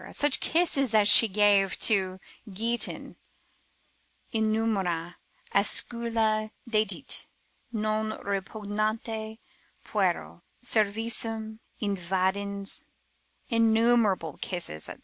such 0.11 0.39
kisses 0.39 0.95
as 0.95 1.07
she 1.07 1.27
gave 1.27 1.77
to 1.77 2.19
Gyton, 2.49 3.17
innumera 4.33 5.13
oscula 5.53 6.49
dedit 6.67 7.27
non 7.71 8.09
repugnanti 8.23 9.37
puero, 9.85 10.41
cervicem 10.63 11.59
invadens, 11.83 12.83
innumerable 13.51 14.39
kisses, 14.41 14.85
&c. 14.85 14.93